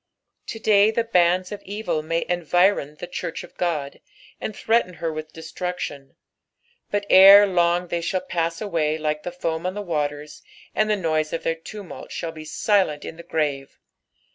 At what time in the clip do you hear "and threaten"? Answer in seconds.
4.39-4.95